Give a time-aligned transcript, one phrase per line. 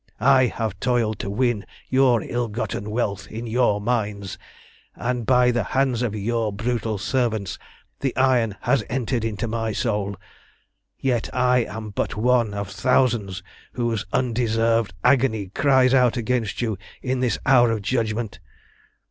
[0.33, 4.39] I have toiled to win your ill gotten wealth in your mines,
[4.95, 7.59] and by the hands of your brutal servants
[7.99, 10.15] the iron has entered into my soul.
[10.97, 13.43] Yet I am but one of thousands
[13.73, 18.39] whose undeserved agony cries out against you in this hour of judgment.